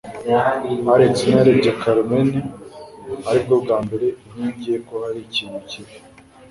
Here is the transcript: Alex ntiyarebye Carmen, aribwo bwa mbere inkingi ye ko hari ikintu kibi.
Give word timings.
Alex 0.93 1.13
ntiyarebye 1.21 1.71
Carmen, 1.81 2.31
aribwo 3.29 3.55
bwa 3.63 3.77
mbere 3.85 4.05
inkingi 4.23 4.65
ye 4.73 4.77
ko 4.87 4.93
hari 5.03 5.19
ikintu 5.27 5.59
kibi. 5.69 5.93